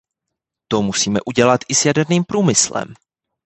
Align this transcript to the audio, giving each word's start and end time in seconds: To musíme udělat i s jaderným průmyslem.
To 0.67 0.81
musíme 0.81 1.19
udělat 1.25 1.61
i 1.67 1.75
s 1.75 1.85
jaderným 1.85 2.23
průmyslem. 2.23 2.93